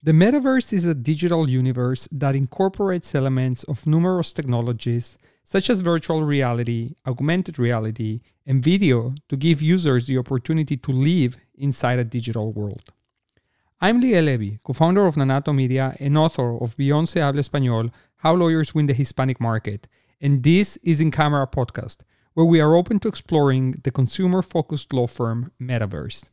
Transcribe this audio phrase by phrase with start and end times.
[0.00, 6.22] The metaverse is a digital universe that incorporates elements of numerous technologies such as virtual
[6.22, 12.52] reality, augmented reality, and video to give users the opportunity to live inside a digital
[12.52, 12.92] world.
[13.80, 17.90] I'm Liel Levy, co founder of Nanato Media and author of Beyond Se Habla Español
[18.18, 19.88] How Lawyers Win the Hispanic Market.
[20.20, 22.02] And this is In Camera Podcast,
[22.34, 26.30] where we are open to exploring the consumer focused law firm Metaverse.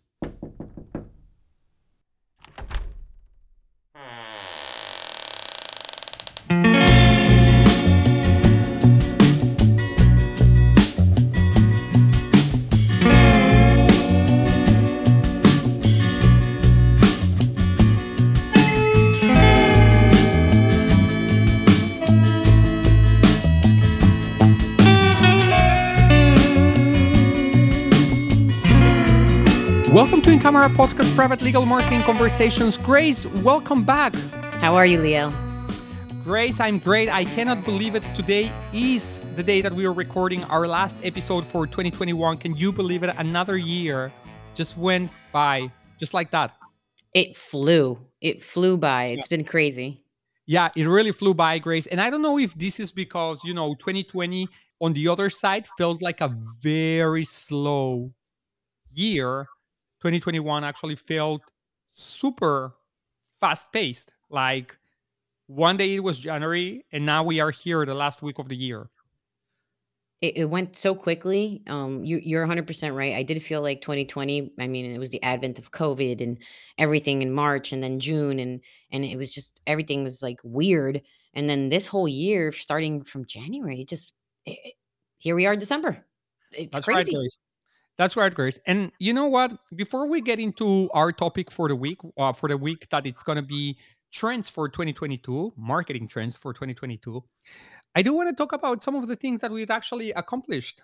[29.95, 32.77] Welcome to In Camera Podcast Private Legal Marketing Conversations.
[32.77, 34.13] Grace, welcome back.
[34.55, 35.31] How are you, Leo?
[36.22, 37.08] Grace, I'm great.
[37.08, 38.03] I cannot believe it.
[38.14, 42.38] Today is the day that we are recording our last episode for 2021.
[42.39, 43.16] Can you believe it?
[43.17, 44.11] Another year
[44.53, 46.58] just went by just like that.
[47.14, 47.98] It flew.
[48.20, 49.05] It flew by.
[49.05, 49.38] It's yeah.
[49.38, 50.03] been crazy.
[50.45, 51.88] Yeah, it really flew by, Grace.
[51.88, 54.50] And I don't know if this is because, you know, 2020
[54.81, 58.11] on the other side felt like a very slow
[58.92, 59.48] year
[60.06, 61.42] 2021 actually felt
[61.88, 62.75] super
[63.39, 64.14] fast paced.
[64.30, 64.78] Like
[65.48, 68.56] one day it was January, and now we are here the last week of the
[68.56, 68.92] year.
[70.22, 71.64] It, it went so quickly.
[71.66, 73.16] Um, you, you're 100% right.
[73.16, 74.53] I did feel like 2020.
[74.59, 76.38] I mean, it was the advent of COVID and
[76.78, 78.61] everything in March, and then June, and
[78.92, 81.02] and it was just everything was like weird.
[81.33, 84.14] And then this whole year, starting from January, just
[84.45, 84.76] it,
[85.17, 86.06] here we are, December.
[86.52, 87.17] It's That's crazy.
[87.17, 87.30] Right,
[87.98, 88.60] that's right, Grace.
[88.66, 89.58] And you know what?
[89.76, 93.24] Before we get into our topic for the week, uh, for the week that it's
[93.24, 93.78] going to be
[94.12, 97.23] trends for 2022, marketing trends for 2022,
[97.96, 100.82] I do want to talk about some of the things that we've actually accomplished,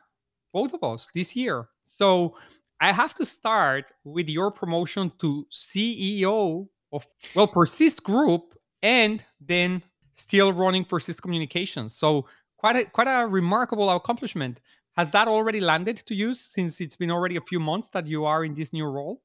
[0.54, 1.68] both of us, this year.
[1.84, 2.38] So
[2.80, 9.84] I have to start with your promotion to CEO of, well, Persist Group and then
[10.14, 11.94] still running Persist Communications.
[11.94, 12.28] So
[12.58, 14.62] quite a, quite a remarkable accomplishment.
[14.98, 18.26] Has that already landed to you since it's been already a few months that you
[18.26, 19.22] are in this new role?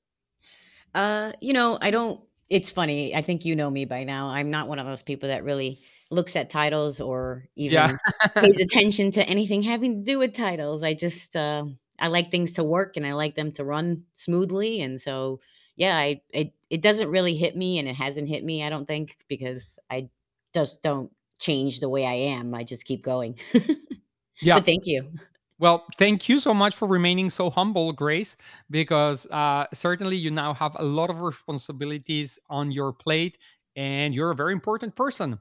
[0.95, 3.15] Uh, you know, I don't it's funny.
[3.15, 4.29] I think you know me by now.
[4.29, 7.97] I'm not one of those people that really looks at titles or even yeah.
[8.37, 10.83] pays attention to anything having to do with titles.
[10.83, 11.65] I just uh
[11.99, 15.41] I like things to work and I like them to run smoothly and so
[15.77, 18.87] yeah, I it it doesn't really hit me and it hasn't hit me, I don't
[18.87, 20.09] think, because I
[20.55, 22.55] just don't change the way I am.
[22.55, 23.39] I just keep going.
[24.41, 24.57] yeah.
[24.57, 25.11] But thank you.
[25.59, 28.37] Well, thank you so much for remaining so humble, Grace,
[28.71, 33.39] because uh, certainly you now have a lot of responsibilities on your plate
[33.75, 35.39] and you're a very important person.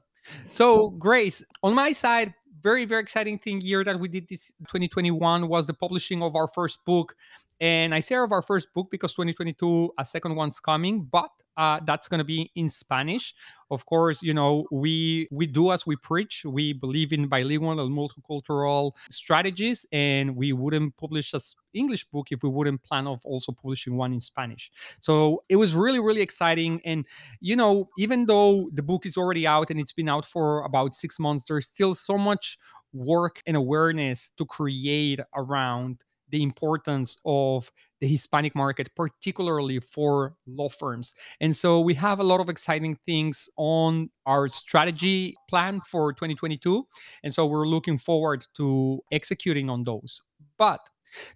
[0.48, 5.48] So, Grace, on my side, very, very exciting thing here that we did this 2021
[5.48, 7.14] was the publishing of our first book.
[7.60, 11.80] And I say of our first book because 2022, a second one's coming, but uh,
[11.86, 13.34] that's going to be in Spanish.
[13.70, 16.44] Of course, you know we we do as we preach.
[16.44, 21.40] We believe in bilingual and multicultural strategies, and we wouldn't publish a
[21.72, 24.70] English book if we wouldn't plan of also publishing one in Spanish.
[25.00, 27.06] So it was really really exciting, and
[27.40, 30.94] you know even though the book is already out and it's been out for about
[30.94, 32.58] six months, there's still so much
[32.92, 37.70] work and awareness to create around the importance of
[38.00, 41.14] the Hispanic market, particularly for law firms.
[41.40, 46.86] And so we have a lot of exciting things on our strategy plan for 2022.
[47.22, 50.22] And so we're looking forward to executing on those.
[50.58, 50.80] But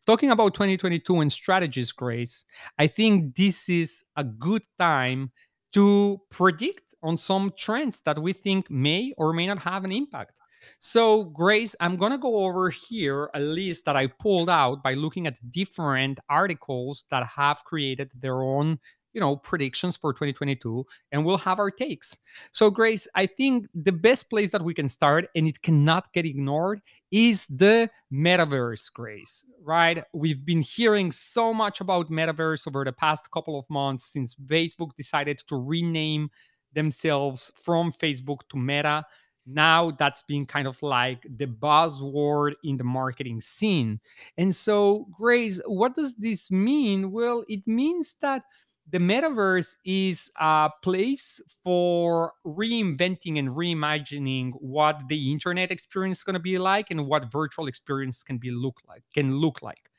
[0.06, 2.44] talking about 2022 and strategies, Grace,
[2.78, 5.32] I think this is a good time
[5.72, 10.39] to predict on some trends that we think may or may not have an impact.
[10.78, 14.94] So, Grace, I'm going to go over here a list that I pulled out by
[14.94, 18.78] looking at different articles that have created their own
[19.12, 22.16] you know predictions for 2022 and we'll have our takes.
[22.52, 26.26] So grace i think the best place that we can start and it cannot get
[26.26, 26.80] ignored
[27.10, 30.02] is the metaverse grace right?
[30.14, 34.96] We've been hearing so much about metaverse over the past couple of months since facebook
[34.96, 36.30] decided to rename
[36.72, 39.04] themselves from facebook to meta
[39.46, 44.00] now that's been kind of like the buzzword in the marketing scene.
[44.36, 47.10] And so, Grace, what does this mean?
[47.10, 48.42] Well, it means that
[48.90, 56.34] the metaverse is a place for reinventing and reimagining what the internet experience is going
[56.34, 59.90] to be like and what virtual experience can be look like can look like.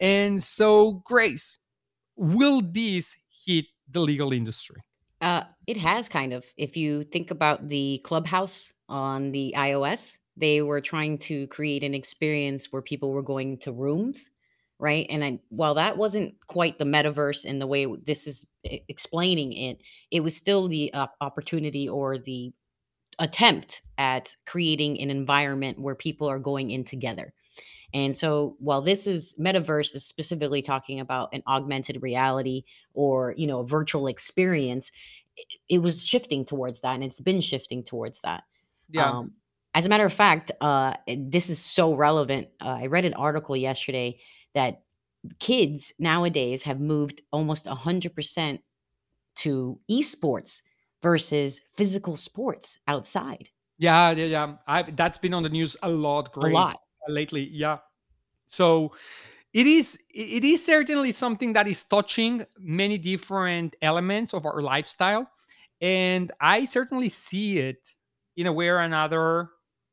[0.00, 1.58] And so, Grace,
[2.16, 3.16] will this
[3.46, 4.82] hit the legal industry?
[5.20, 6.44] Uh, it has kind of.
[6.56, 11.94] If you think about the Clubhouse on the iOS, they were trying to create an
[11.94, 14.30] experience where people were going to rooms,
[14.78, 15.06] right?
[15.10, 19.78] And then while that wasn't quite the metaverse in the way this is explaining it,
[20.12, 22.52] it was still the uh, opportunity or the
[23.18, 27.32] attempt at creating an environment where people are going in together.
[27.94, 33.46] And so while this is metaverse is specifically talking about an augmented reality or, you
[33.46, 34.90] know, a virtual experience,
[35.36, 38.42] it, it was shifting towards that and it's been shifting towards that.
[38.90, 39.08] Yeah.
[39.08, 39.32] Um,
[39.74, 42.48] as a matter of fact, uh, this is so relevant.
[42.60, 44.18] Uh, I read an article yesterday
[44.54, 44.82] that
[45.38, 48.58] kids nowadays have moved almost 100%
[49.36, 50.62] to esports
[51.02, 53.50] versus physical sports outside.
[53.78, 54.54] Yeah, yeah, yeah.
[54.66, 56.76] I that's been on the news a lot, A lot.
[57.08, 57.48] Lately.
[57.52, 57.78] Yeah.
[58.46, 58.92] So
[59.54, 65.30] it is it is certainly something that is touching many different elements of our lifestyle
[65.80, 67.94] and i certainly see it
[68.36, 69.50] in a way or another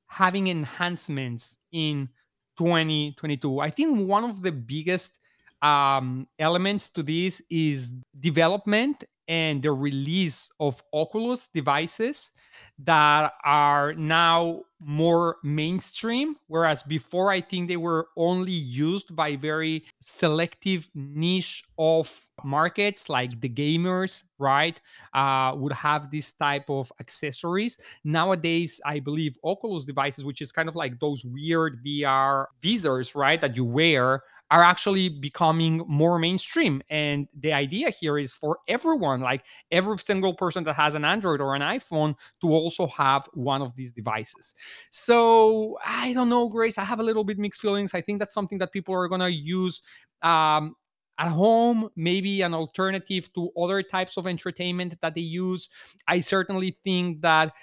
[0.08, 2.10] having enhancements in
[2.58, 5.20] 2022 i think one of the biggest
[5.62, 12.32] um, elements to this is development and the release of oculus devices
[12.80, 19.84] that are now more mainstream whereas before i think they were only used by very
[20.00, 24.82] selective niche of markets like the gamers right
[25.14, 27.78] uh, would have this type of accessories.
[28.04, 33.40] Nowadays i believe oculus devices which is kind of like those weird vr visors right
[33.42, 39.22] that you wear are actually becoming more mainstream and the idea here is for everyone
[39.22, 43.62] like every single person that has an android or an iphone to also have one
[43.62, 44.54] of these devices.
[44.90, 46.78] So I don't know, Grace.
[46.78, 47.94] I have a little bit mixed feelings.
[47.94, 49.82] I think that's something that people are going to use
[50.22, 50.76] um,
[51.18, 55.70] at home, maybe an alternative to other types of entertainment that they use.
[56.08, 57.54] I certainly think that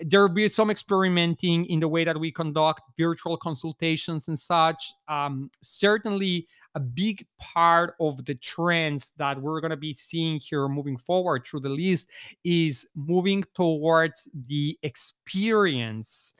[0.00, 4.92] there will be some experimenting in the way that we conduct virtual consultations and such.
[5.08, 10.68] Um, certainly, a big part of the trends that we're going to be seeing here
[10.68, 12.08] moving forward through the list
[12.44, 16.34] is moving towards the experience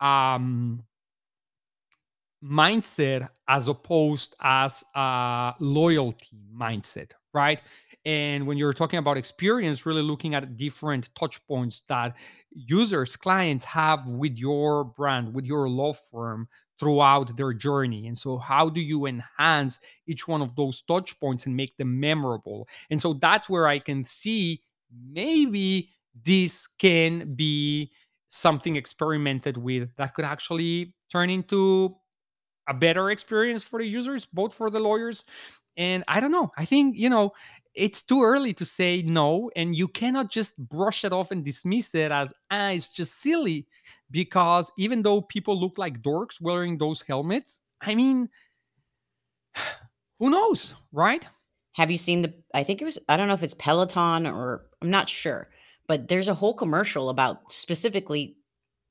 [0.00, 0.82] um,
[2.44, 7.60] mindset as opposed as a loyalty mindset right
[8.06, 12.16] and when you're talking about experience really looking at different touch points that
[12.52, 16.48] users clients have with your brand with your law firm
[16.78, 21.44] throughout their journey and so how do you enhance each one of those touch points
[21.44, 24.62] and make them memorable and so that's where i can see
[25.10, 25.90] maybe
[26.24, 27.90] this can be
[28.28, 31.94] something experimented with that could actually turn into
[32.68, 35.24] a better experience for the users, both for the lawyers.
[35.76, 36.52] And I don't know.
[36.56, 37.32] I think, you know,
[37.76, 39.50] it's too early to say no.
[39.54, 43.66] And you cannot just brush it off and dismiss it as, ah, it's just silly.
[44.10, 48.28] Because even though people look like dorks wearing those helmets, I mean,
[50.18, 51.26] who knows, right?
[51.74, 54.66] Have you seen the I think it was I don't know if it's Peloton or
[54.80, 55.48] I'm not sure,
[55.86, 58.36] but there's a whole commercial about specifically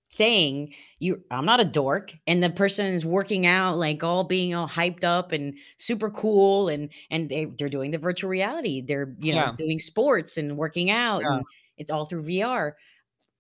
[0.08, 4.54] saying you I'm not a dork and the person is working out like all being
[4.54, 8.82] all hyped up and super cool and and they they're doing the virtual reality.
[8.82, 9.54] They're, you know, Yeah.
[9.58, 11.38] doing sports and working out Yeah.
[11.38, 11.46] and
[11.78, 12.74] it's all through VR.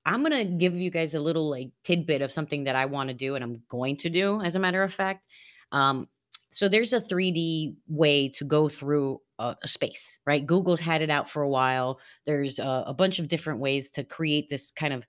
[0.05, 3.15] I'm gonna give you guys a little like tidbit of something that I want to
[3.15, 5.27] do and I'm going to do as a matter of fact.
[5.71, 6.07] Um,
[6.51, 10.45] so there's a 3D way to go through a, a space, right?
[10.45, 11.99] Google's had it out for a while.
[12.25, 15.05] There's a, a bunch of different ways to create this kind of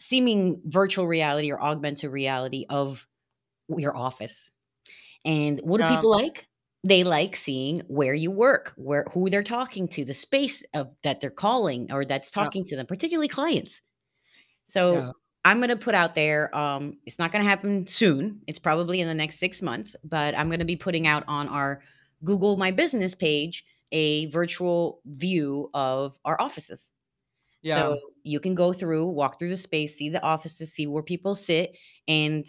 [0.00, 3.06] seeming virtual reality or augmented reality of
[3.68, 4.50] your office.
[5.24, 5.86] And what do Yeah.
[5.86, 6.48] people like?
[6.84, 11.20] They like seeing where you work, where who they're talking to, the space of, that
[11.20, 12.50] they're calling or that's Yeah.
[12.50, 13.82] talking to them, particularly clients.
[14.88, 15.00] Yeah.
[15.06, 15.14] So
[15.44, 18.42] I'm gonna put out there, um, it's not gonna happen soon.
[18.46, 21.82] It's probably in the next 6 months, but I'm gonna be putting out on our
[22.24, 26.90] Google My Business page a virtual view of our offices.
[27.62, 27.74] Yeah.
[27.76, 31.34] So you can go through, walk through the space, see the offices, see where people
[31.34, 31.76] sit,
[32.08, 32.46] and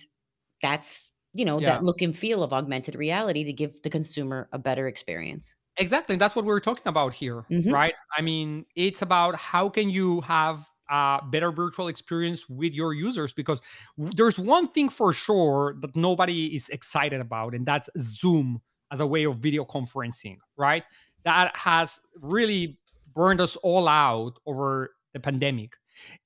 [0.62, 1.72] that's, you know, Yeah.
[1.72, 5.56] that look and feel of augmented reality to give the consumer a better experience.
[5.78, 6.16] Exactly.
[6.18, 7.72] That's what we're talking about here, Mhm.
[7.72, 7.94] right?
[8.18, 13.34] I mean, it's about how can you have a better virtual experience with your users
[13.34, 13.62] because
[13.98, 19.00] w- there's one thing for sure that nobody is excited about, and that's Zoom as
[19.00, 20.84] a way of video conferencing, right?
[21.24, 22.78] That has really
[23.14, 25.76] burned us all out over the pandemic.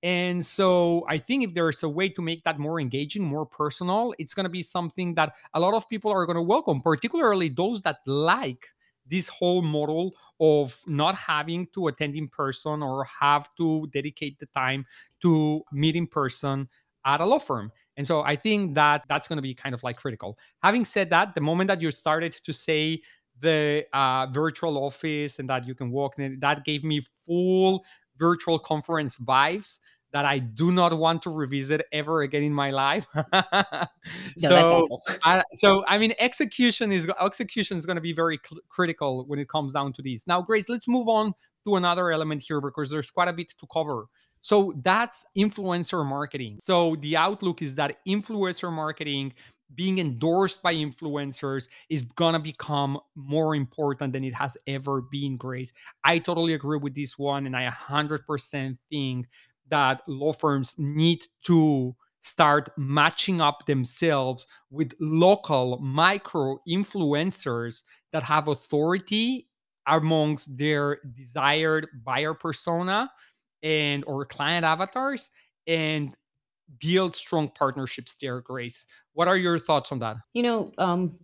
[0.04, 4.14] And so I think if there's a way to make that more engaging, more personal,
[4.20, 7.50] it's going to be something that a lot of people are going to welcome, particularly
[7.50, 8.68] those that like
[9.08, 14.48] this whole model of not having to attend in person or have to dedicate the
[14.48, 14.86] time
[15.22, 16.68] to meet in person
[17.06, 17.72] at a law firm.
[17.98, 20.38] And so I think that that's going to be kind of like critical.
[20.62, 23.02] Having said that, the moment that you started to say
[23.40, 27.86] the uh, virtual office and that you can walk in, that gave me full
[28.18, 29.78] virtual conference vibes
[30.12, 33.06] that I do not want to revisit ever again in my life.
[34.38, 34.88] So.
[35.24, 39.40] I, so I mean, execution is execution is going to be very cl- critical when
[39.40, 40.28] it comes down to these.
[40.28, 41.34] Now, Grace, let's move on
[41.66, 44.06] to another element here because there's quite a bit to cover.
[44.42, 46.60] So that's influencer marketing.
[46.62, 49.34] So the outlook is that influencer marketing
[49.74, 55.74] being endorsed by influencers is gonna become more important than it has ever been, Grace.
[56.04, 59.28] I totally agree with this one, and I 100% think
[59.70, 67.82] that law firms need to start matching up themselves with local micro influencers
[68.12, 69.48] that have authority
[69.88, 73.12] amongst their desired buyer persona
[73.62, 75.30] and or client avatars
[75.68, 76.16] and
[76.80, 81.18] build strong partnerships there grace what are your thoughts on that You know, um,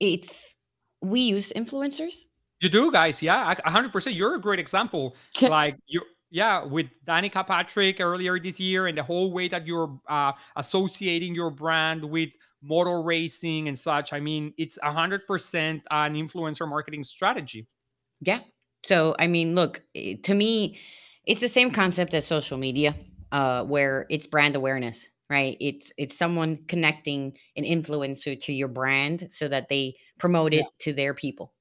[0.00, 0.54] it's
[1.02, 2.24] we use influencers.
[2.60, 3.22] You do, guys.
[3.22, 4.14] Yeah, a 100%.
[4.14, 5.16] You're a great example.
[5.42, 9.98] Like you yeah, with Danica Patrick earlier this year and the whole way that you're
[10.08, 12.30] uh, associating your brand with
[12.62, 14.12] motor racing and such.
[14.12, 17.68] I mean, it's 100% an influencer marketing strategy.
[18.20, 18.40] Yeah.
[18.84, 20.78] So, I mean, look, eh, to me,
[21.24, 22.94] it's the same concept as social media,
[23.32, 25.56] uh, where it's brand awareness, right?
[25.60, 30.78] It's it's someone connecting an influencer to your brand so that they promote Yeah, it
[30.80, 31.52] to their people,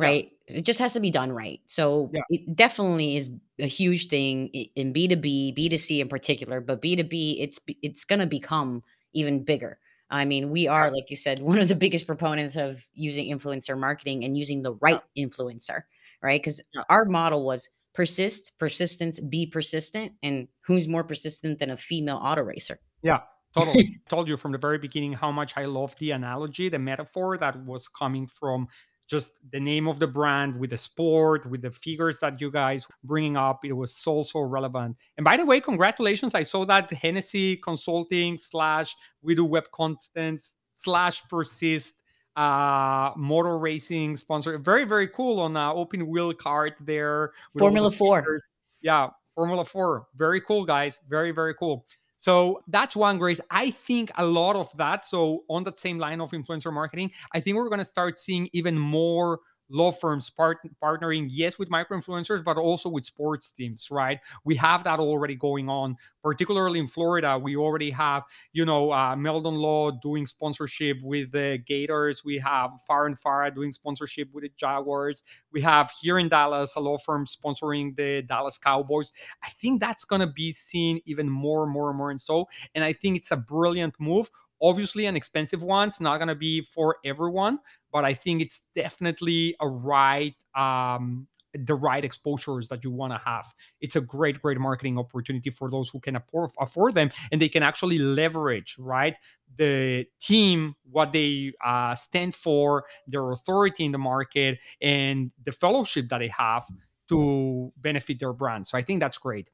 [0.00, 0.30] yeah, right?
[0.48, 1.60] It just has to be done right.
[1.66, 6.00] So yeah, it definitely is a huge thing in B two B, B two C
[6.00, 8.82] in particular, but B two B, it's it's going to become
[9.12, 9.78] even bigger.
[10.10, 13.78] I mean, we are, like you said, one of the biggest proponents of using influencer
[13.78, 15.82] marketing and using the right influencer
[16.22, 16.40] right?
[16.42, 20.12] Because our model was persist, persistence, be persistent.
[20.22, 22.78] And who's more persistent than a female auto racer?
[23.02, 23.20] Yeah,
[23.56, 23.98] totally.
[24.10, 27.58] Told you from the very beginning how much I love the analogy, the metaphor that
[27.64, 28.68] was coming from
[29.08, 32.86] just the name of the brand with the sport, with the figures that you guys
[33.02, 33.64] bringing up.
[33.64, 34.96] It was so so relevant.
[35.16, 36.34] And by the way, congratulations!
[36.34, 40.42] I saw that Hennessy Consulting slash we do web content
[40.74, 41.94] slash persist
[42.36, 47.70] uh motor racing sponsor very very cool on uh, open wheel cart there with all
[47.70, 48.40] the Formula Four.
[48.82, 51.84] yeah formula 4 very cool guys very very cool
[52.18, 53.40] so that's one, Grace.
[53.50, 55.04] I think a lot of that.
[55.04, 58.48] So on that same line of influencer marketing, I think we're going to start seeing
[58.52, 63.88] even more law firms part- partnering, yes, with micro influencers, but also with sports teams,
[63.90, 64.20] right?
[64.44, 67.38] We have that already going on, particularly in Florida.
[67.38, 72.24] We already have, you know, uh, Meldon Law doing sponsorship with the Gators.
[72.24, 75.22] We have Farah and Farah doing sponsorship with the Jaguars.
[75.52, 79.12] We have here in Dallas a law firm sponsoring the Dallas Cowboys.
[79.42, 82.10] I think that's going to be seen even more and more and more.
[82.10, 84.30] And so, and I think it's a brilliant move.
[84.62, 85.88] Obviously, an expensive one.
[85.88, 87.58] It's not going to be for everyone,
[87.92, 93.18] but I think it's definitely a right, um, the right exposures that you want to
[93.24, 93.46] have.
[93.80, 97.62] It's a great, great marketing opportunity for those who can afford, them and they can
[97.62, 99.14] actually leverage, right?
[99.56, 106.08] The team, what they uh, stand for, their authority in the market, and the fellowship
[106.10, 106.66] that they have
[107.08, 108.66] to benefit their brand.
[108.66, 109.48] So I think that's great.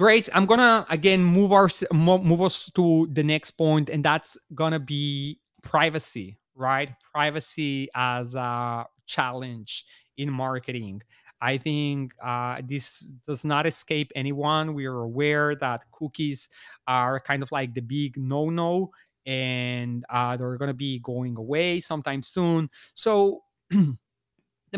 [0.00, 4.78] Grace, I'm gonna again move our move us to the next point, and that's gonna
[4.80, 6.88] be privacy, right?
[7.12, 9.84] Privacy as a challenge
[10.16, 11.02] in marketing.
[11.42, 14.72] I think uh, this does not escape anyone.
[14.72, 16.48] We are aware that cookies
[16.86, 18.92] are kind of like the big no-no,
[19.26, 22.70] and uh, they're gonna be going away sometime soon.
[22.94, 23.40] So
[23.70, 23.98] the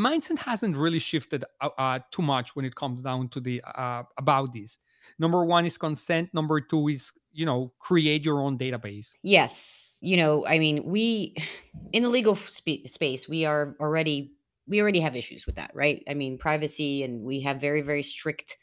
[0.00, 4.02] mindset hasn't really shifted uh, uh, too much when it comes down to the uh,
[4.18, 4.80] about this.
[5.18, 6.32] Number one is consent.
[6.32, 9.12] Number two is you know create your own database.
[9.22, 9.98] Yes.
[10.00, 11.36] You know, I mean, we
[11.92, 14.32] in the legal sp- space, we are already
[14.66, 16.02] we already have issues with that, right?
[16.08, 18.56] I mean, privacy, and we have very very strict,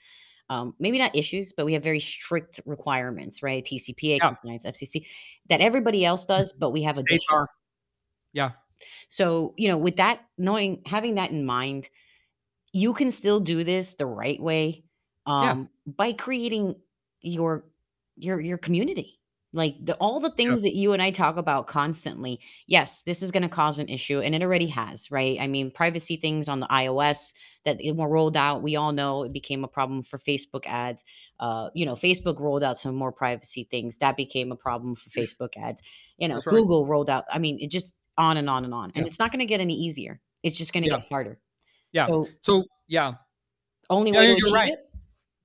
[0.49, 3.63] um, maybe not issues, but we have very strict requirements, right?
[3.63, 5.05] TCPA Yeah, compliance, FCC,
[5.49, 7.03] that everybody else does, but we have a
[8.33, 8.51] yeah
[9.09, 11.89] So, you know, with that knowing having that in mind,
[12.71, 14.83] you can still do this the right way
[15.27, 16.75] yeah um, by creating
[17.21, 17.65] your
[18.15, 19.15] your your community.
[19.51, 22.39] Like the, all the yeah things that you and I talk about constantly.
[22.67, 25.39] Yes, this is going to cause an issue, and it already has, right?
[25.41, 27.33] I mean, privacy things on the iOS
[27.65, 28.61] that it were rolled out.
[28.61, 31.03] We all know it became a problem for Facebook ads.
[31.39, 35.09] Uh, you know, Facebook rolled out some more privacy things that became a problem for
[35.09, 35.81] Facebook ads.
[36.19, 36.53] You know, that's right.
[36.53, 37.25] Google rolled out.
[37.31, 39.47] I mean, it just on and on and on, and Yeah it's not going to
[39.47, 40.21] get any easier.
[40.43, 40.97] It's just gonna Yeah.
[40.97, 41.39] get harder.
[41.91, 42.05] Yeah.
[42.05, 43.13] So So yeah.
[43.89, 44.69] only Yeah, way yeah, to you're achieve right.
[44.69, 44.88] it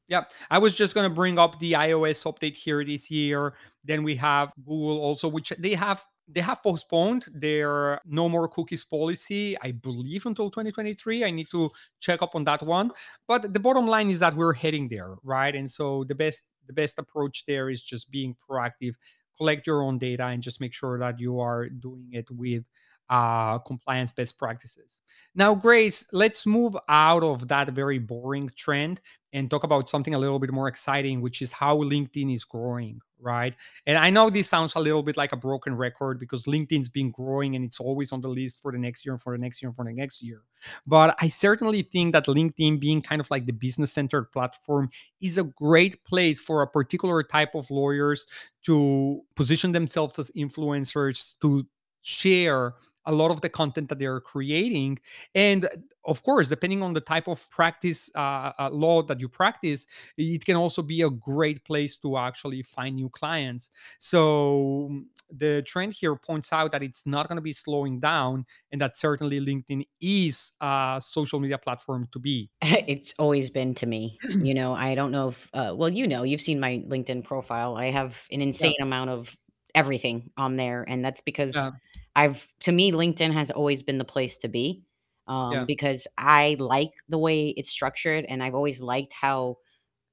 [0.08, 3.54] Yeah, I was just gonna bring up the iOS update here this year.
[3.84, 8.84] Then we have Google also, which they have they have postponed their no more cookies
[8.84, 11.24] policy, I believe until 2023.
[11.24, 11.70] I need to
[12.00, 12.90] check up on that one.
[13.28, 15.54] But the bottom line is that we're heading there, right?
[15.54, 18.94] And so the best the best approach there is just being proactive,
[19.38, 22.64] collect your own data, and just make sure that you are doing it with
[23.10, 25.00] uh, compliance best practices.
[25.34, 29.00] Now, Grace, let's move out of that very boring trend
[29.32, 33.00] and talk about something a little bit more exciting, which is how LinkedIn is growing,
[33.18, 33.52] right?
[33.84, 37.10] And I know this sounds a little bit like a broken record because LinkedIn's been
[37.10, 39.60] growing and it's always on the list for the next year and for the next
[39.60, 40.42] year and for the next year.
[40.86, 44.88] But I certainly think that LinkedIn, being kind of like the business centered platform,
[45.20, 48.26] is a great place for a particular type of lawyers
[48.66, 51.66] to position themselves as influencers, to
[52.02, 52.74] share
[53.06, 54.98] a lot of the content that they're creating
[55.34, 55.68] and
[56.04, 60.44] of course depending on the type of practice uh, uh, law that you practice it
[60.44, 65.92] can also be a great place to actually find new clients so mm, the trend
[65.92, 69.86] here points out that it's not going to be slowing down and that certainly linkedin
[70.00, 72.50] is a social media platform to be
[72.86, 74.18] It's always been to me.
[74.44, 77.76] You know, I don't know if uh, well, you know, you've seen my LinkedIn profile.
[77.76, 79.34] I have an yeah insane amount of
[79.74, 81.70] everything on there, and that's because yeah
[82.16, 84.84] I've to me, LinkedIn has always been the place to be,
[85.26, 89.58] um, yeah because I like the way it's structured, and I've always liked how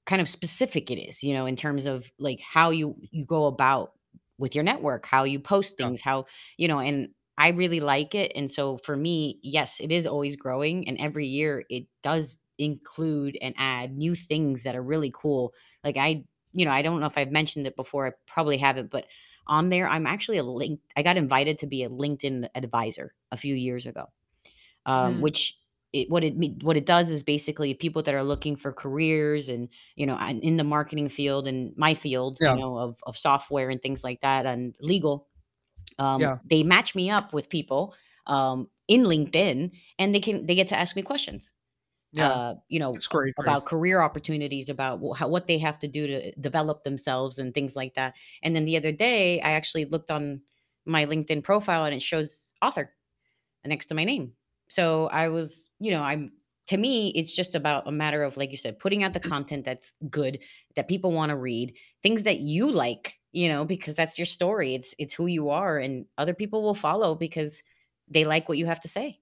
[0.05, 3.45] kind of specific it is, you know, in terms of like how you you go
[3.45, 3.93] about
[4.37, 6.25] with your network, how you post yeah things, how,
[6.57, 8.31] you know, and I really like it.
[8.35, 13.37] And so for me, yes, it is always growing and every year it does include
[13.41, 15.53] and add new things that are really cool.
[15.83, 18.89] Like I, you know, I don't know if I've mentioned it before, I probably haven't,
[18.91, 19.05] but
[19.51, 23.38] on there I'm actually a link I got invited to be a LinkedIn advisor a
[23.38, 24.08] few years ago
[24.86, 25.58] um, Mm, which
[25.93, 29.67] it, what it what it does is basically people that are looking for careers and
[29.96, 33.81] you know in the marketing field and my fields you know of, of software and
[33.81, 35.27] things like that and legal
[36.00, 36.37] um, yeah.
[36.50, 37.94] they match me up with people
[38.27, 41.51] um, in linkedin and they can they get to ask me questions
[42.11, 46.07] yeah uh, you know great about career opportunities about how, what they have to do
[46.07, 50.11] to develop themselves and things like that and then the other day i actually looked
[50.11, 50.41] on
[50.85, 52.93] my linkedin profile and it shows author
[53.65, 54.33] next to my name.
[54.69, 56.31] So I was, you know, I'm
[56.67, 59.65] to me, it's just about a matter of, like you said, putting out the content
[59.65, 60.39] that's good,
[60.75, 64.75] that people want to read, things that you like, you know, because that's your story.
[64.75, 67.61] It's it's who you are, and other people will follow because
[68.07, 69.19] they like what you have to say.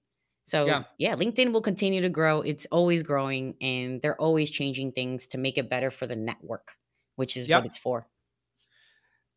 [0.49, 2.41] So yeah yeah, LinkedIn will continue to grow.
[2.41, 6.71] It's always growing, and they're always changing things to make it better for the network,
[7.15, 8.07] which is what it's for.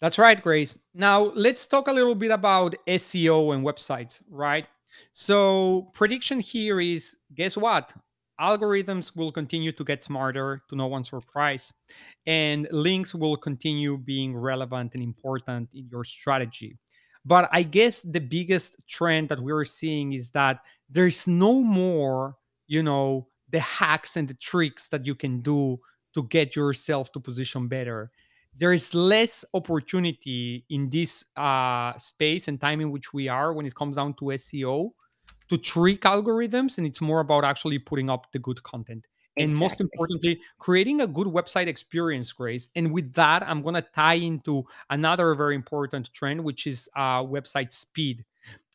[0.01, 0.79] That's right, Grace.
[0.95, 4.67] Now let's talk a little bit about SEO and websites, right?
[5.13, 7.95] So, prediction here is guess what?
[8.41, 11.73] Algorithms will continue to get smarter to no one's surprise,
[12.27, 16.79] and links will continue being relevant and important in your strategy.
[17.25, 22.83] But I guess the biggest trend that we're seeing is that there's no more, you
[22.83, 25.79] know, the hacks and the tricks that you can do
[26.15, 28.11] to get yourself to position better
[28.59, 33.67] there is less opportunity in this uh, space and time in which we are when
[33.67, 34.91] it comes down to SEO
[35.49, 39.07] to trick algorithms, and it's more about actually putting up the good content.
[39.39, 42.69] And most importantly, creating a good website experience, Grace.
[42.77, 47.23] And with that, I'm going to tie into another very important trend, which is uh,
[47.23, 48.25] website speed.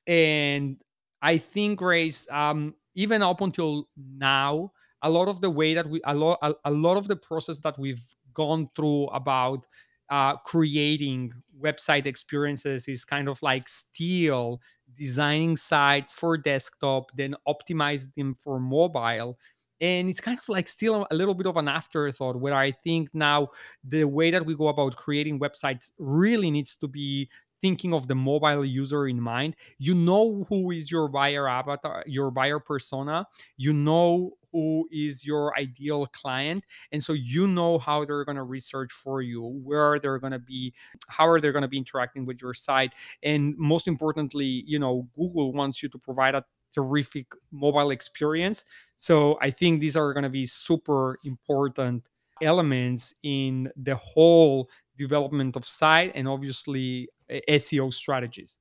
[0.08, 0.78] And
[1.22, 4.72] I think, Grace, um, even up until now,
[5.04, 7.60] a lot of the way that we, a lot, a, a lot of the process
[7.60, 9.66] that we've gone through about
[10.10, 14.62] uh, creating website experiences is kind of like still
[14.96, 19.38] designing sites for desktop, then optimize them for mobile.
[19.80, 23.10] And it's kind of like still a little bit of an afterthought where I think
[23.14, 23.50] now
[23.84, 27.30] the way that we go about creating websites really needs to be
[27.62, 29.56] thinking of the mobile user in mind.
[29.80, 33.28] You know who is your buyer avatar your buyer persona.
[33.58, 38.44] You know who is your ideal client and so you know how they're going to
[38.44, 40.74] research for you where they're going to be
[41.10, 45.06] how are they going to be interacting with your site and most importantly you know
[45.16, 48.64] google wants you to provide a terrific mobile experience
[48.98, 52.04] so i think these are going to be super important
[52.42, 58.58] elements in the whole development of site and obviously uh, SEO strategies.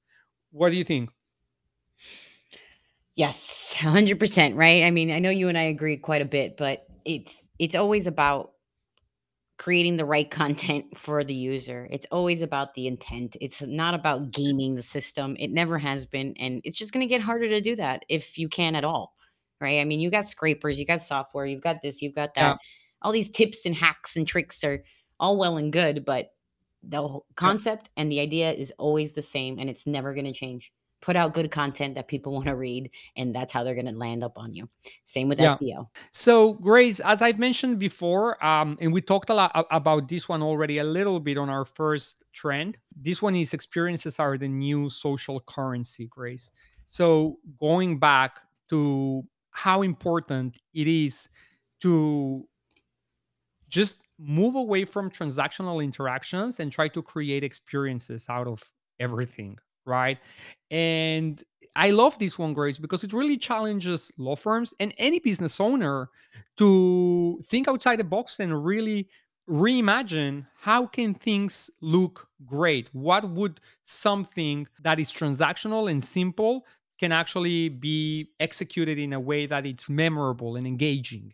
[0.50, 1.10] What do you think?
[3.14, 4.82] Yes, 100%, right?
[4.82, 8.06] I mean, I know you and I agree quite a bit, but it's it's always
[8.06, 8.52] about
[9.58, 11.88] creating the right content for the user.
[11.90, 13.36] It's always about the intent.
[13.40, 15.36] It's not about gaming the system.
[15.38, 18.48] It never has been, and it's just gonna get harder to do that if you
[18.48, 19.14] can at all,
[19.60, 19.80] right?
[19.80, 22.54] I mean, you got scrapers, you got software, you've got this, you've got Yeah.
[22.54, 22.58] that.
[23.02, 24.84] All these tips and hacks and tricks are
[25.20, 26.30] all well and good, but
[26.82, 27.52] the whole Yeah.
[27.56, 30.72] concept and the idea is always the same, and it's never gonna change.
[31.06, 34.36] Put out good content that people wanna read, and that's how they're gonna land up
[34.36, 34.68] on you.
[35.04, 35.54] Same with Yeah.
[35.54, 35.86] SEO.
[36.10, 40.42] So, Grace, as I've mentioned before, um, and we talked a lot about this one
[40.42, 42.78] already a little bit on our first trend.
[42.90, 46.50] This one is experiences are the new social currency, Grace.
[46.86, 48.40] So, going back
[48.70, 51.28] to how important it is
[51.82, 52.48] to
[53.68, 58.60] just move away from transactional interactions and try to create experiences out of
[58.98, 60.18] everything, right?
[60.70, 61.42] And
[61.74, 66.10] I love this one, Grace, because it really challenges law firms and any business owner
[66.58, 69.08] to think outside the box and really
[69.48, 76.66] reimagine how can things look great what would something that is transactional and simple
[76.98, 81.32] can actually be executed in a way that it's memorable and engaging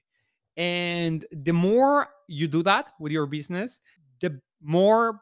[0.56, 3.80] and the more you do that with your business,
[4.20, 5.20] the more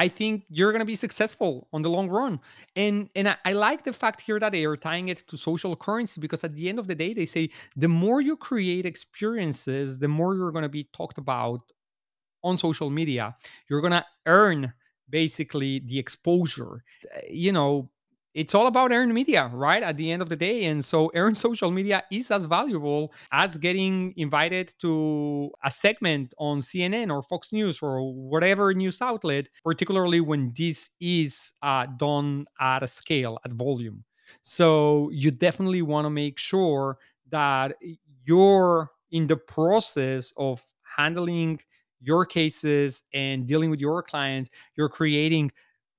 [0.00, 2.40] I think you're gonna be successful on the long run.
[2.74, 5.76] And and I, I like the fact here that they are tying it to social
[5.76, 9.98] currency because at the end of the day, they say the more you create experiences,
[9.98, 11.60] the more you're gonna be talked about
[12.42, 13.36] on social media.
[13.68, 14.72] You're gonna earn
[15.10, 16.82] basically the exposure.
[17.28, 17.90] You know,
[18.34, 19.82] it's all about earned media, right?
[19.82, 20.64] At the end of the day.
[20.64, 26.58] And so earned social media is as valuable as getting invited to a segment on
[26.58, 32.82] CNN or Fox News or whatever news outlet, particularly when this is uh, done at
[32.82, 34.04] a scale, at volume.
[34.42, 36.98] So you definitely want to make sure
[37.30, 37.74] that
[38.24, 40.64] you're in the process of
[40.96, 41.60] handling
[42.00, 45.52] your cases and dealing with your clients, you're creating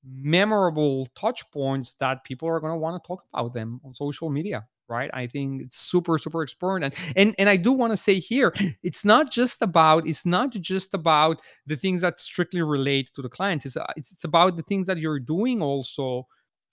[0.06, 4.30] memorable touch points that people are going to want to talk about them on social
[4.30, 7.98] media right i think it's super super important and and, and i do want to
[7.98, 13.12] say here it's not just about it's not just about the things that strictly relate
[13.14, 16.26] to the clients it's, uh, it's, it's about the things that you're doing also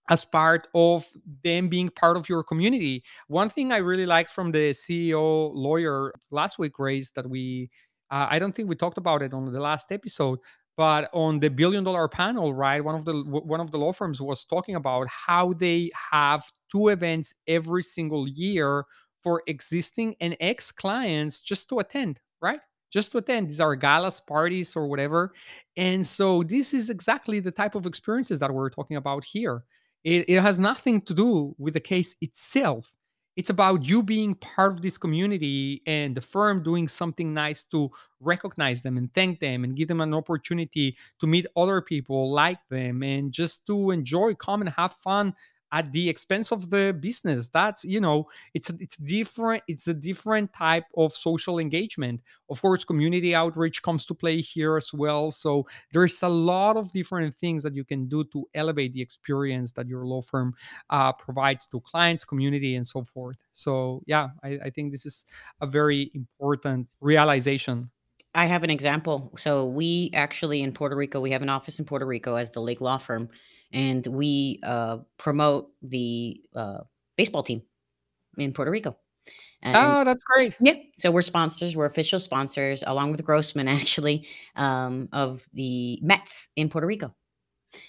[0.08, 1.06] as part of
[1.44, 3.04] them being part of your community.
[3.26, 7.70] One thing I really like from the CEO lawyer last week, Grace, that we,
[8.10, 10.38] uh, I don't think we talked about it on the last episode,
[10.78, 12.82] but on the billion dollar panel, right?
[12.84, 16.88] One of the one of the law firms was talking about how they have two
[16.88, 18.86] events every single year
[19.22, 22.60] for existing and ex clients just to attend, right?
[22.92, 23.48] Just to attend.
[23.50, 25.34] These are galas, parties, or whatever.
[25.76, 29.64] And so this is exactly the type of experiences that we're talking about here
[30.04, 32.94] it, it has nothing to do with the case itself.
[33.38, 37.88] It's about you being part of this community and the firm doing something nice to
[38.18, 42.58] recognize them and thank them and give them an opportunity to meet other people like
[42.68, 45.34] them and just to enjoy, come and have fun
[45.72, 47.48] at the expense of the business.
[47.48, 52.20] That's, you know, it's it's different, it's a different type of social engagement.
[52.50, 55.30] Of course, community outreach comes to play here as well.
[55.30, 59.72] So there's a lot of different things that you can do to elevate the experience
[59.72, 60.54] that your law firm
[60.90, 65.24] uh, provides to clients community and so forth so yeah I, I think this is
[65.60, 67.90] a very important realization
[68.34, 69.32] I have an example.
[69.36, 72.60] So we actually in Puerto Rico, we have an office in Puerto Rico as the
[72.60, 73.30] Lake Law Firm,
[73.72, 76.78] and we uh, promote the uh,
[77.16, 77.62] baseball team
[78.36, 78.96] in Puerto Rico.
[79.62, 81.74] And oh that's great yeah, so we're sponsors.
[81.74, 87.12] We're official sponsors, along with Grossman, actually, um, of the Mets in Puerto Rico.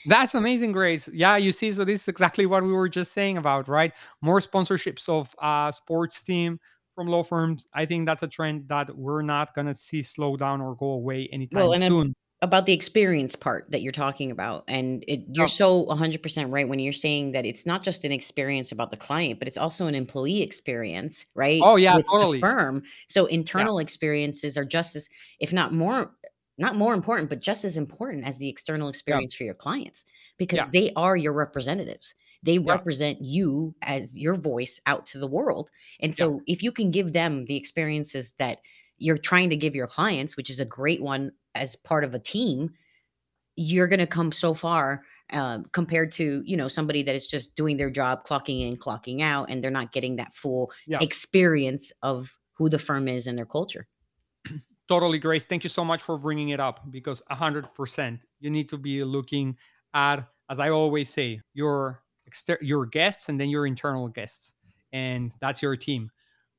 [0.08, 3.38] that's amazing grace yeah you see so this is exactly what we were just saying
[3.38, 6.60] about right more sponsorships of uh sports team
[6.96, 10.36] from law firms i think that's a trend that we're not going to see slow
[10.36, 14.64] down or go away anytime then soon about the experience part that you're talking about,
[14.68, 18.14] and it you're oh, so 100% right when you're saying that it's not just an
[18.14, 22.12] experience about the client, but it's also an employee experience, right, oh yeah with the
[22.12, 22.84] totally firm.
[23.08, 26.12] So yeah internal experiences are just as if not more
[26.58, 30.06] not more important, but just as important as the external yeah experience for your clients
[30.38, 32.16] because yeah they are your representatives.
[32.42, 35.72] They yeah represent you as your voice out to the world.
[36.00, 38.60] And yeah so if you can give them the experiences that
[38.98, 42.20] you're trying to give your clients, which is a great one as part of a
[42.20, 42.72] team,
[43.56, 47.56] you're going to come so far um, compared to you know somebody that is just
[47.56, 51.92] doing their job, clocking in, clocking out, and they're not getting that full yeah experience
[52.02, 53.88] of who the firm is and their culture.
[54.88, 55.46] Totally, Grace.
[55.46, 59.56] Thank you so much for bringing it up because 100% you need to be looking
[59.94, 64.56] at, as I always say, your exter- your guests and then your internal guests.
[64.92, 66.10] And that's your team.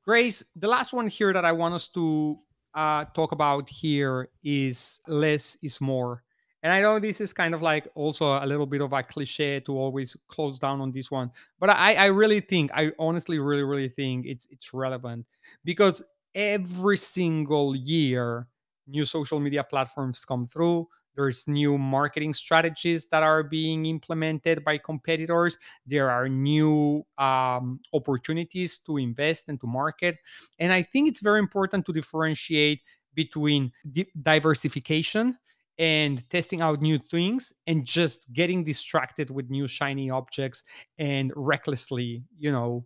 [0.05, 2.39] Grace, the last one here that I want us to
[2.73, 6.23] uh, talk about here is less is more.
[6.63, 9.59] And I know this is kind of like also a little bit of a cliche
[9.61, 13.63] to always close down on this one, but I, I really think, I honestly really,
[13.63, 15.25] really think it's it's relevant
[15.63, 16.03] because
[16.35, 18.47] every single year,
[18.87, 20.87] new social media platforms come through.
[21.15, 25.57] There's new marketing strategies that are being implemented by competitors.
[25.85, 30.17] There are new um, opportunities to invest and to market
[30.59, 32.81] and I think it's very important to differentiate
[33.13, 35.37] between di- diversification
[35.77, 40.63] and testing out new things and just getting distracted with new shiny objects
[40.99, 42.85] and recklessly, you know,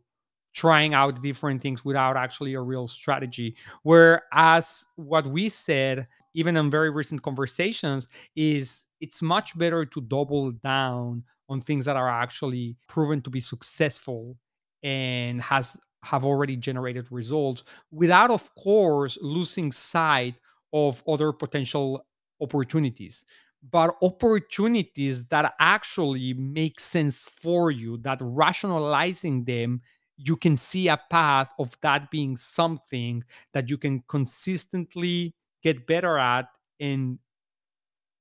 [0.54, 3.58] trying out different things without actually a real strategy.
[3.84, 10.52] Whereas what we said, even in very recent conversations, is it's much better to double
[10.52, 14.38] down on things that are actually proven to be successful
[14.84, 20.36] and has have already generated results without of course losing sight
[20.72, 22.06] of other potential
[22.40, 23.26] opportunities.
[23.72, 29.82] But opportunities that actually make sense for you that rationalizing them
[30.18, 35.34] you can see a path of that being something that you can consistently
[35.66, 36.48] get better at
[36.80, 37.20] and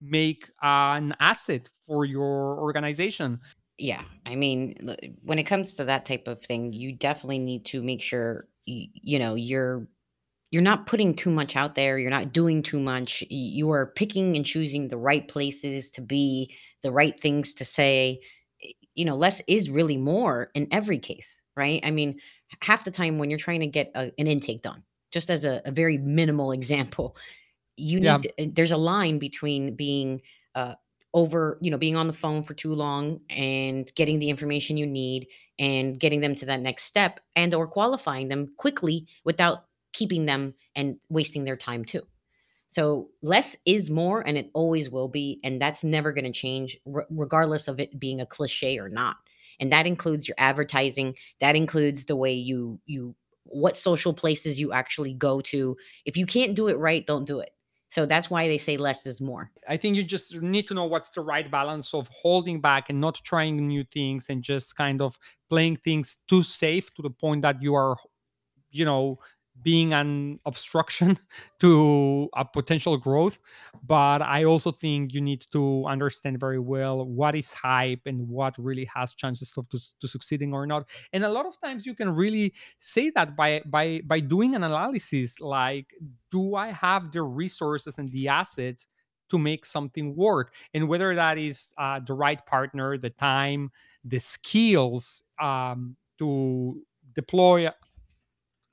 [0.01, 3.41] make an asset for your organization
[3.79, 4.77] Yeah, I mean,
[5.25, 8.89] when it comes to that type of thing, you definitely need to make sure y
[8.95, 9.89] you know, you're
[10.53, 14.37] you're not putting too much out there, you're not doing too much, you are picking
[14.37, 18.21] and choosing the right places to be, the right things to say.
[18.95, 21.81] You know, less is really more in every case, right?
[21.85, 22.21] I mean,
[22.63, 25.63] half the time when you're trying to get a an intake done, just as a
[25.65, 27.17] a very minimal example,
[27.77, 30.21] you yeah need to there's a line between being,
[30.55, 30.75] uh,
[31.15, 34.87] over you know, being on the phone for too long and getting the information you
[34.87, 35.29] need
[35.61, 40.53] and getting them to that next step and or qualifying them quickly without keeping them
[40.75, 42.03] and wasting their time too.
[42.69, 46.77] So less is more and it always will be and that's never going to change
[46.93, 49.17] r- regardless of it being a cliche or not.
[49.61, 54.73] And that includes your advertising, that includes the way you you what social places you
[54.73, 55.77] actually go to.
[56.05, 57.51] If you can't do it right, don't do it.
[57.89, 59.53] So that's why they say less is more.
[59.69, 63.01] I think you just need to know what's the right balance of holding back and
[63.01, 65.17] not trying new things and just kind of
[65.49, 67.97] playing things too safe to the point that you are
[68.75, 69.19] you know
[69.63, 71.19] being an obstruction
[71.61, 73.39] to a potential growth
[73.87, 78.55] but i also think you need to understand very well what is hype and what
[78.59, 80.89] really has chances of to, to succeeding or not.
[81.13, 84.65] And a lot of times you can really say that by by by doing an
[84.65, 85.95] analysis like
[86.31, 88.89] do i have the resources and the assets
[89.31, 90.53] to make something work?
[90.75, 93.71] And whether that is uh, the right partner the time
[94.05, 96.83] the skills um, to
[97.15, 97.71] deploy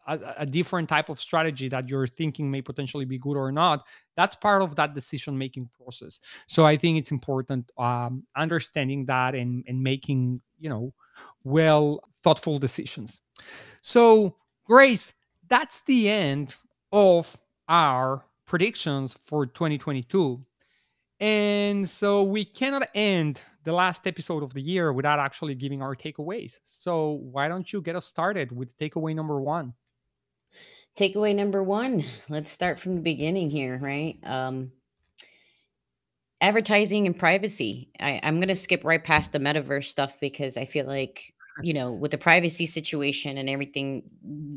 [0.08, 3.86] a, a different type of strategy that you're thinking may potentially be good or not
[4.16, 6.20] that's part of that decision making process.
[6.48, 10.94] So i think it's important um, understanding that and and making you know
[11.44, 13.22] well thoughtful decisions.
[13.82, 14.36] So
[14.66, 15.14] grace
[15.48, 16.56] that's the end
[16.92, 17.38] of
[17.68, 20.44] our predictions for 2022
[21.20, 25.96] and so we cannot end the last episode of the year without actually giving our
[25.96, 26.60] takeaways.
[26.64, 29.74] So why don't you get us started with takeaway number one
[30.98, 34.20] Takeaway number 1, let's start from the beginning here, right?
[34.24, 34.74] Um
[36.40, 37.92] Advertising and privacy.
[38.00, 41.94] I I'm gonna skip right past the metaverse stuff because I feel like, you know,
[41.94, 44.10] with the privacy situation and everything,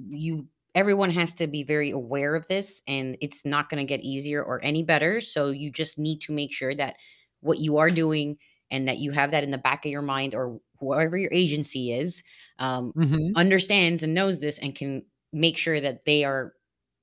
[0.08, 4.42] you everyone has to be very aware of this and it's not gonna get easier
[4.42, 5.20] or any better.
[5.20, 6.96] So you just need to make sure that
[7.40, 8.38] what you are doing
[8.70, 11.92] and that you have that in the back of your mind or whoever your agency
[11.92, 12.24] is,
[12.58, 13.34] um, Mhm.
[13.34, 16.54] understands and knows this and can make sure that they are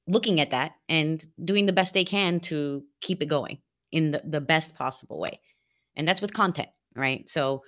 [0.07, 3.59] looking at that and doing the best they can to keep it going
[3.91, 5.39] in the, the best possible way.
[5.95, 7.29] And that's with content, right?
[7.29, 7.61] So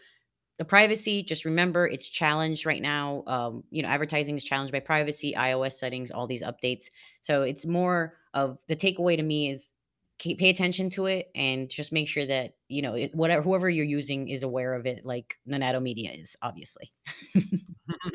[0.58, 3.23] the privacy, just remember it's challenged right now.
[3.28, 6.86] Um, you know, advertising is challenged by privacy, iOS settings, all these updates.
[7.21, 9.73] So it's more of the takeaway to me is
[10.19, 14.30] pay attention to it and just make sure that, you know, whatever, whoever you're using
[14.30, 16.93] is aware of it, like Nanato Media is, obviously.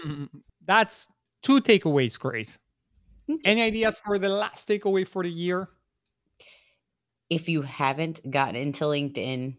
[0.65, 1.09] That's
[1.43, 2.59] 2 takeaways, Grace.
[3.45, 5.69] Any ideas for the last takeaway for the year?
[7.31, 9.57] If you haven't gotten into LinkedIn,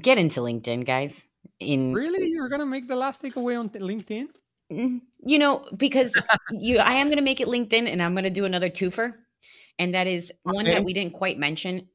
[0.00, 1.24] get into LinkedIn, guys.
[1.60, 2.28] In Really?
[2.28, 4.28] You're gonna make the last takeaway on LinkedIn?
[4.70, 5.00] Mhm.
[5.20, 6.18] You know, because
[6.52, 9.14] you I am gonna make it LinkedIn and I'm gonna do another twofer,
[9.78, 11.88] and that is one that we didn't quite mention,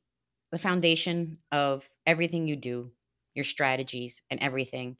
[0.52, 2.92] the foundation of everything you do,
[3.36, 4.98] your strategies and everything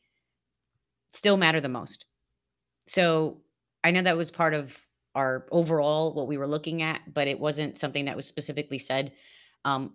[1.14, 2.06] still matter the most.
[2.88, 3.42] So,
[3.84, 4.78] I know that was part of
[5.16, 9.14] our overall what we were looking at, but it wasn't something that was specifically said.
[9.66, 9.94] Um,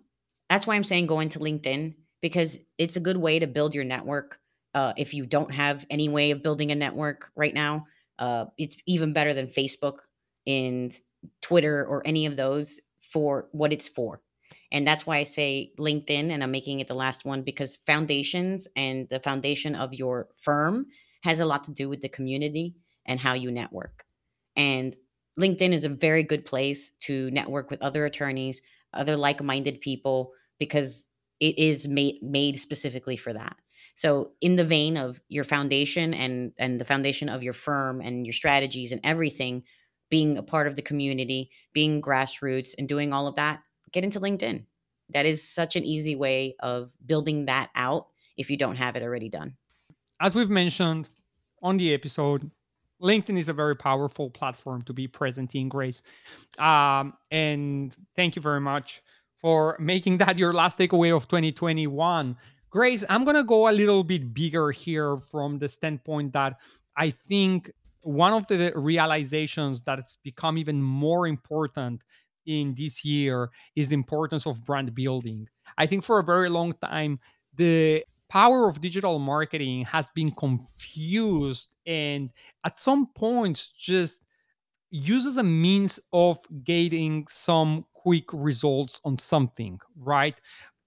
[0.49, 3.83] that's why I'm saying go into LinkedIn because it's a good way to build your
[3.83, 4.39] network.
[4.73, 7.85] Uh, if you don't have any way of building a network right now,
[8.19, 9.99] uh, it's even better than Facebook
[10.45, 10.95] and
[11.41, 14.21] Twitter or any of those for what it's for.
[14.71, 18.67] And that's why I say LinkedIn, and I'm making it the last one because foundations
[18.75, 20.87] and the foundation of your firm
[21.23, 22.75] has a lot to do with the community
[23.07, 24.05] and how you network.
[24.55, 24.95] And
[25.39, 28.61] LinkedIn is a very good place to network with other attorneys,
[28.93, 33.55] other like-minded people, because it is made made specifically for that.
[33.95, 38.25] So in the vein of your foundation and and the foundation of your firm and
[38.25, 39.63] your strategies and everything
[40.09, 44.19] being a part of the community, being grassroots and doing all of that, get into
[44.19, 44.63] LinkedIn.
[45.09, 49.03] That is such an easy way of building that out if you don't have it
[49.03, 49.55] already done.
[50.19, 51.09] As we've mentioned
[51.61, 52.49] on the episode,
[53.01, 56.01] LinkedIn is a very powerful platform to be present in, Grace.
[56.57, 59.01] Um, and thank you very much
[59.39, 62.35] for making that your last takeaway of 2021.
[62.69, 66.57] Grace, I'm going to go a little bit bigger here from the standpoint that
[66.95, 72.03] I think one of the realizations that's become even more important
[72.45, 75.47] in this year is the importance of brand building.
[75.77, 77.19] I think for a very long time,
[77.55, 82.29] the power of digital marketing has been confused and
[82.65, 84.23] at some points just
[84.91, 90.39] used as a means of getting some quick results on something, right?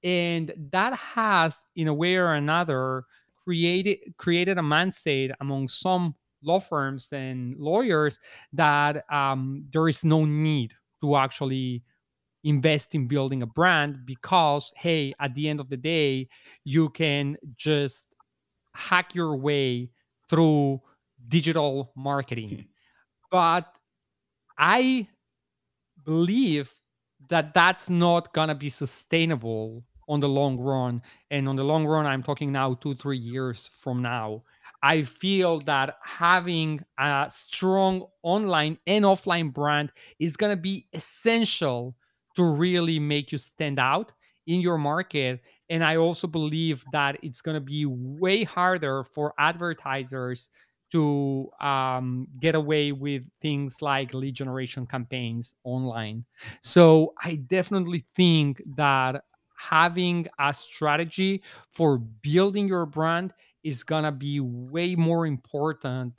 [0.05, 3.05] And that has, in a way or another,
[3.45, 8.19] created created a mindset among some law firms and lawyers
[8.53, 11.83] that um, there is no need to actually
[12.45, 16.27] invest in building a brand because hey at the end of the day
[16.65, 18.07] you can just
[18.75, 19.91] hack your way
[20.29, 20.81] through
[21.29, 22.49] digital marketing.
[22.49, 22.61] Hmm.
[23.31, 23.73] But
[24.59, 25.07] i
[26.05, 26.71] believe
[27.29, 31.03] that that's not gonna be sustainable on the long run.
[31.31, 34.43] And on the long run i'm talking now two three years from now.
[34.83, 41.97] I feel that having a strong online and offline brand is gonna be essential
[42.37, 44.13] to really make you stand out
[44.47, 45.41] in your market.
[45.69, 50.49] And I also believe that it's going to be way harder for advertisers
[50.93, 56.25] to um, get away with things like lead generation campaigns online.
[56.63, 59.23] So I definitely think that
[59.57, 66.15] having a strategy for building your brand is going to be way more important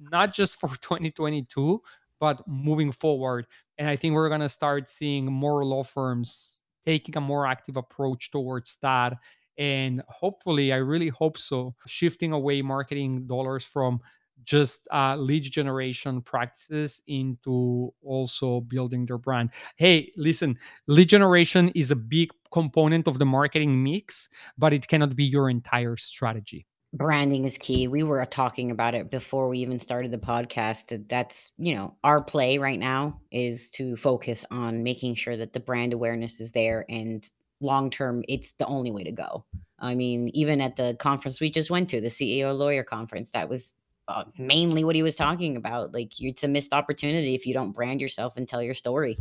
[0.00, 1.80] not just for 2022
[2.20, 3.46] but moving forward
[3.78, 7.76] and I think we're going to start seeing more law firms taking a more active
[7.76, 9.16] approach towards that.
[9.62, 14.00] And hopefully, I really hope so, shifting away marketing dollars from
[14.42, 19.50] just uh, lead generation practices into also building their brand.
[19.76, 25.14] Hey, listen, lead generation is a big component of the marketing mix, but it cannot
[25.14, 27.88] be your entire strategy branding is key.
[27.88, 31.08] We were talking about it before we even started the podcast.
[31.08, 35.60] That's, you know, our play right now is to focus on making sure that the
[35.60, 37.26] brand awareness is there and
[37.62, 39.44] long term it's the only way to go.
[39.78, 43.48] I mean, even at the conference we just went to, the CEO lawyer conference, that
[43.48, 43.72] was
[44.08, 45.92] uh, mainly what he was talking about.
[45.92, 49.18] Like, it's a missed opportunity if you don't brand yourself and tell your story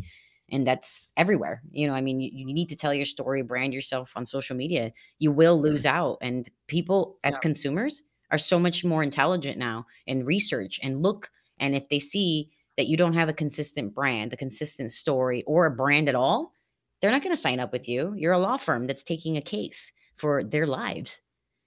[0.52, 3.74] and that's everywhere you know i mean you, you, need to tell your story brand
[3.74, 7.40] yourself on social media you will lose out and people as yeah.
[7.40, 12.50] consumers are so much more intelligent now and research and look and if they see
[12.78, 16.54] that you don't have a consistent brand a consistent story or a brand at all
[17.02, 18.14] they're not going to sign up with you.
[18.16, 21.22] You're a law firm that's taking a case for their lives.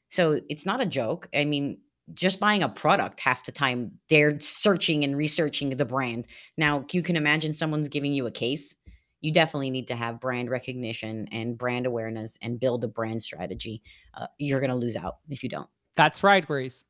[0.09, 1.29] So it's not a joke.
[1.35, 1.79] I mean
[2.13, 6.27] just buying a product half the time they're searching and researching the brand.
[6.57, 8.75] Now you can imagine someone's giving you a case.
[9.23, 13.83] You definitely need to have brand recognition and brand awareness and build a brand strategy.
[14.13, 15.69] Uh, you're going to lose out if you don't.
[15.97, 16.85] That's right grace.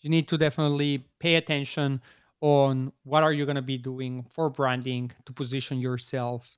[0.00, 2.00] You need to definitely pay attention
[2.40, 6.56] on what are you going to be doing for branding to position yourself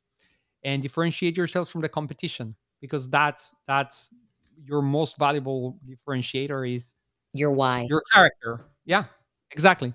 [0.65, 4.11] and differentiate yourself from the competition because that's that's
[4.65, 6.95] your most valuable differentiator is
[7.33, 7.87] your why.
[7.89, 8.67] Your character.
[8.85, 9.05] Yeah,
[9.51, 9.95] exactly.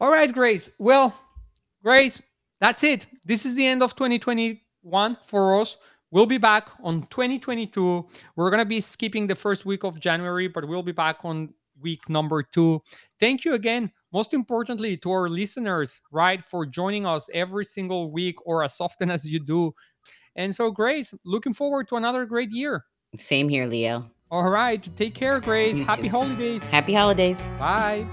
[0.00, 0.70] All right, Grace.
[0.78, 1.14] Well,
[1.82, 2.22] Grace,
[2.60, 3.06] that's it.
[3.24, 5.76] This is the end of 2021 for us.
[6.10, 8.06] We'll be back on 2022.
[8.36, 11.52] We're going to be skipping the first week of January, but we'll be back on
[11.82, 12.80] week number two.
[13.20, 18.36] Thank you again, most importantly, to our listeners, right, for joining us every single week
[18.46, 19.74] or as often as you do.
[20.36, 22.84] And so, Grace, looking forward to another great year.
[23.16, 24.04] Same here, Leo.
[24.30, 24.86] All right.
[24.96, 25.78] Take care, Grace.
[25.78, 26.08] You Happy too.
[26.10, 26.64] holidays.
[26.68, 27.40] Happy holidays.
[27.58, 28.06] Bye.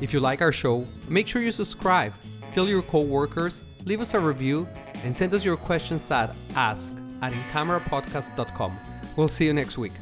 [0.00, 2.12] If you like our show, make sure you subscribe,
[2.52, 4.68] tell your coworkers, leave us a review,
[5.04, 8.78] and send us your questions at ask at incamerapodcast.com.
[9.16, 9.92] We'll see you next week.